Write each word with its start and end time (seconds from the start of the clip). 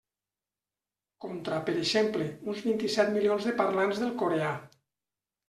Contra, 1.25 1.59
per 1.67 1.75
exemple, 1.81 2.31
uns 2.55 2.65
vint-i-set 2.69 3.13
milions 3.19 3.47
de 3.51 3.55
parlants 3.61 4.03
del 4.07 4.19
coreà. 4.25 4.51